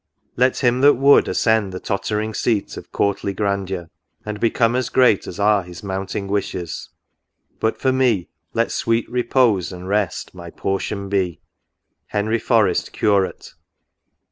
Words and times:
"Let 0.35 0.63
him 0.63 0.81
that 0.81 0.95
would, 0.95 1.27
ascend 1.27 1.71
the 1.71 1.79
tottering 1.79 2.33
seat 2.33 2.75
Of 2.75 2.91
courtly 2.91 3.33
grandeur, 3.33 3.91
and 4.25 4.39
become 4.39 4.75
as 4.75 4.89
great 4.89 5.27
As 5.27 5.39
are 5.39 5.61
his 5.61 5.83
mounting 5.83 6.27
wishes; 6.27 6.89
but 7.59 7.79
for 7.79 7.91
me, 7.91 8.27
Let 8.55 8.71
sweet 8.71 9.07
repose 9.11 9.71
and 9.71 9.87
rest 9.87 10.33
my 10.33 10.49
portion 10.49 11.07
be. 11.07 11.39
Henry 12.07 12.39
J'oREST, 12.39 12.91
Curate. 12.91 13.53